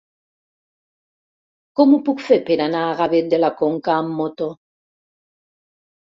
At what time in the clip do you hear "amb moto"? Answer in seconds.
3.97-4.49